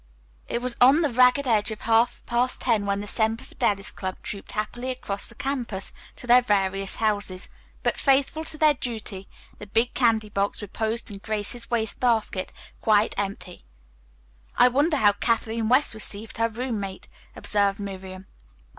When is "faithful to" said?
7.99-8.57